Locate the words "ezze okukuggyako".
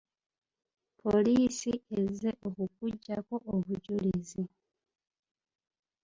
1.99-3.35